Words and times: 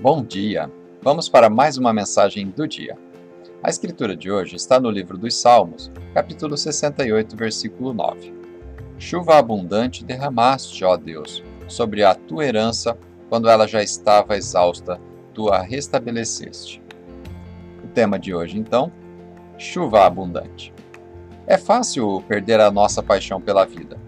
Bom 0.00 0.22
dia! 0.22 0.70
Vamos 1.02 1.28
para 1.28 1.50
mais 1.50 1.76
uma 1.76 1.92
mensagem 1.92 2.50
do 2.50 2.68
dia. 2.68 2.96
A 3.60 3.68
escritura 3.68 4.14
de 4.14 4.30
hoje 4.30 4.54
está 4.54 4.78
no 4.78 4.88
livro 4.88 5.18
dos 5.18 5.34
Salmos, 5.34 5.90
capítulo 6.14 6.56
68, 6.56 7.36
versículo 7.36 7.92
9. 7.92 8.32
Chuva 8.96 9.38
abundante 9.38 10.04
derramaste, 10.04 10.84
ó 10.84 10.96
Deus, 10.96 11.42
sobre 11.66 12.04
a 12.04 12.14
tua 12.14 12.46
herança, 12.46 12.96
quando 13.28 13.48
ela 13.48 13.66
já 13.66 13.82
estava 13.82 14.36
exausta, 14.36 15.00
tu 15.34 15.48
a 15.48 15.62
restabeleceste. 15.62 16.80
O 17.82 17.88
tema 17.88 18.20
de 18.20 18.32
hoje, 18.32 18.56
então, 18.56 18.92
chuva 19.58 20.06
abundante. 20.06 20.72
É 21.44 21.58
fácil 21.58 22.22
perder 22.28 22.60
a 22.60 22.70
nossa 22.70 23.02
paixão 23.02 23.40
pela 23.40 23.64
vida. 23.64 23.98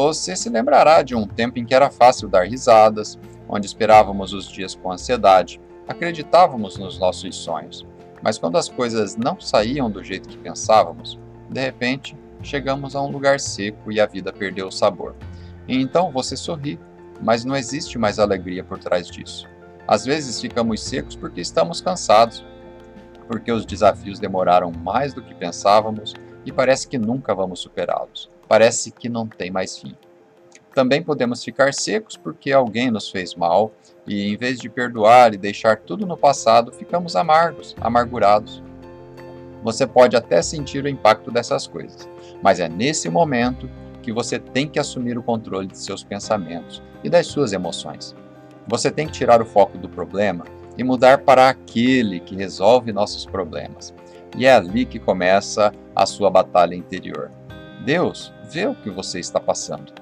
Você 0.00 0.36
se 0.36 0.48
lembrará 0.48 1.02
de 1.02 1.16
um 1.16 1.26
tempo 1.26 1.58
em 1.58 1.64
que 1.64 1.74
era 1.74 1.90
fácil 1.90 2.28
dar 2.28 2.46
risadas, 2.46 3.18
onde 3.48 3.66
esperávamos 3.66 4.32
os 4.32 4.46
dias 4.46 4.72
com 4.72 4.92
ansiedade, 4.92 5.60
acreditávamos 5.88 6.78
nos 6.78 7.00
nossos 7.00 7.34
sonhos. 7.34 7.84
Mas 8.22 8.38
quando 8.38 8.56
as 8.56 8.68
coisas 8.68 9.16
não 9.16 9.40
saíam 9.40 9.90
do 9.90 10.04
jeito 10.04 10.28
que 10.28 10.38
pensávamos, 10.38 11.18
de 11.50 11.60
repente 11.60 12.16
chegamos 12.44 12.94
a 12.94 13.02
um 13.02 13.10
lugar 13.10 13.40
seco 13.40 13.90
e 13.90 14.00
a 14.00 14.06
vida 14.06 14.32
perdeu 14.32 14.68
o 14.68 14.72
sabor. 14.72 15.16
E 15.66 15.76
então 15.76 16.12
você 16.12 16.36
sorri, 16.36 16.78
mas 17.20 17.44
não 17.44 17.56
existe 17.56 17.98
mais 17.98 18.20
alegria 18.20 18.62
por 18.62 18.78
trás 18.78 19.08
disso. 19.08 19.48
Às 19.84 20.04
vezes 20.04 20.40
ficamos 20.40 20.80
secos 20.80 21.16
porque 21.16 21.40
estamos 21.40 21.80
cansados, 21.80 22.46
porque 23.26 23.50
os 23.50 23.66
desafios 23.66 24.20
demoraram 24.20 24.70
mais 24.70 25.12
do 25.12 25.22
que 25.22 25.34
pensávamos 25.34 26.14
e 26.46 26.52
parece 26.52 26.86
que 26.86 26.98
nunca 26.98 27.34
vamos 27.34 27.58
superá-los. 27.58 28.30
Parece 28.48 28.90
que 28.90 29.08
não 29.08 29.26
tem 29.26 29.50
mais 29.50 29.78
fim. 29.78 29.94
Também 30.74 31.02
podemos 31.02 31.44
ficar 31.44 31.74
secos 31.74 32.16
porque 32.16 32.52
alguém 32.52 32.90
nos 32.90 33.10
fez 33.10 33.34
mal 33.34 33.72
e, 34.06 34.32
em 34.32 34.36
vez 34.36 34.58
de 34.58 34.68
perdoar 34.68 35.34
e 35.34 35.36
deixar 35.36 35.76
tudo 35.76 36.06
no 36.06 36.16
passado, 36.16 36.72
ficamos 36.72 37.16
amargos, 37.16 37.74
amargurados. 37.80 38.62
Você 39.62 39.86
pode 39.86 40.16
até 40.16 40.40
sentir 40.40 40.84
o 40.84 40.88
impacto 40.88 41.30
dessas 41.30 41.66
coisas, 41.66 42.08
mas 42.42 42.60
é 42.60 42.68
nesse 42.68 43.10
momento 43.10 43.68
que 44.02 44.12
você 44.12 44.38
tem 44.38 44.68
que 44.68 44.78
assumir 44.78 45.18
o 45.18 45.22
controle 45.22 45.66
de 45.66 45.76
seus 45.76 46.04
pensamentos 46.04 46.82
e 47.02 47.10
das 47.10 47.26
suas 47.26 47.52
emoções. 47.52 48.14
Você 48.66 48.90
tem 48.90 49.06
que 49.06 49.12
tirar 49.12 49.42
o 49.42 49.46
foco 49.46 49.76
do 49.76 49.88
problema 49.88 50.44
e 50.76 50.84
mudar 50.84 51.18
para 51.18 51.48
aquele 51.48 52.20
que 52.20 52.36
resolve 52.36 52.92
nossos 52.92 53.26
problemas. 53.26 53.92
E 54.36 54.46
é 54.46 54.54
ali 54.54 54.86
que 54.86 54.98
começa 54.98 55.72
a 55.94 56.06
sua 56.06 56.30
batalha 56.30 56.74
interior. 56.74 57.32
Deus 57.84 58.32
vê 58.50 58.66
o 58.66 58.74
que 58.74 58.90
você 58.90 59.20
está 59.20 59.38
passando 59.38 59.92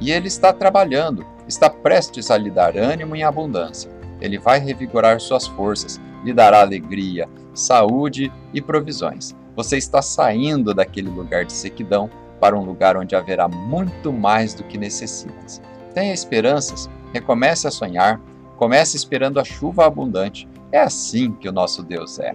e 0.00 0.10
ele 0.10 0.28
está 0.28 0.52
trabalhando, 0.52 1.24
está 1.48 1.70
prestes 1.70 2.30
a 2.30 2.36
lhe 2.36 2.50
dar 2.50 2.76
ânimo 2.76 3.16
em 3.16 3.22
abundância. 3.22 3.90
Ele 4.20 4.38
vai 4.38 4.58
revigorar 4.58 5.20
suas 5.20 5.46
forças, 5.46 6.00
lhe 6.24 6.32
dará 6.32 6.60
alegria, 6.60 7.28
saúde 7.54 8.32
e 8.52 8.60
provisões. 8.60 9.34
Você 9.54 9.76
está 9.76 10.02
saindo 10.02 10.74
daquele 10.74 11.08
lugar 11.08 11.44
de 11.44 11.52
sequidão 11.52 12.10
para 12.40 12.56
um 12.56 12.64
lugar 12.64 12.96
onde 12.96 13.16
haverá 13.16 13.48
muito 13.48 14.12
mais 14.12 14.52
do 14.52 14.64
que 14.64 14.76
necessitas. 14.76 15.62
Tenha 15.94 16.12
esperanças, 16.12 16.90
recomece 17.12 17.66
a 17.66 17.70
sonhar, 17.70 18.20
comece 18.58 18.96
esperando 18.96 19.40
a 19.40 19.44
chuva 19.44 19.86
abundante. 19.86 20.46
É 20.70 20.80
assim 20.80 21.32
que 21.32 21.48
o 21.48 21.52
nosso 21.52 21.82
Deus 21.82 22.18
é. 22.18 22.34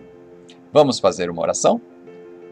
Vamos 0.74 1.00
fazer 1.00 1.30
uma 1.30 1.42
oração? 1.42 1.80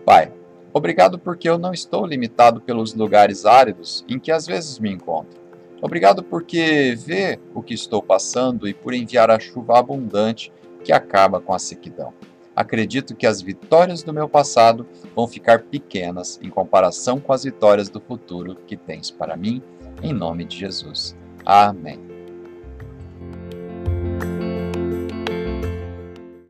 Pai, 0.06 0.32
Obrigado 0.74 1.18
porque 1.18 1.50
eu 1.50 1.58
não 1.58 1.74
estou 1.74 2.06
limitado 2.06 2.62
pelos 2.62 2.94
lugares 2.94 3.46
áridos 3.46 4.06
em 4.08 4.20
que 4.20 4.32
às 4.32 4.46
vezes 4.46 4.80
me 4.80 4.92
encontro. 4.92 5.40
Obrigado 5.82 6.24
porque 6.24 6.96
vê 6.98 7.40
o 7.54 7.62
que 7.64 7.74
estou 7.74 8.04
passando 8.04 8.68
e 8.68 8.74
por 8.74 8.94
enviar 8.94 9.32
a 9.32 9.40
chuva 9.40 9.80
abundante 9.80 10.52
que 10.84 10.92
acaba 10.92 11.40
com 11.40 11.54
a 11.54 11.60
sequidão. 11.60 12.14
Acredito 12.56 13.16
que 13.16 13.26
as 13.26 13.42
vitórias 13.42 14.04
do 14.04 14.14
meu 14.14 14.28
passado 14.28 14.86
vão 15.16 15.28
ficar 15.28 15.64
pequenas 15.64 16.38
em 16.44 16.50
comparação 16.50 17.20
com 17.20 17.32
as 17.32 17.46
vitórias 17.46 17.88
do 17.88 18.02
futuro 18.02 18.58
que 18.68 18.76
tens 18.76 19.10
para 19.10 19.38
mim, 19.38 19.62
em 20.04 20.12
nome 20.12 20.44
de 20.44 20.58
Jesus. 20.58 21.16
Amém. 21.46 22.09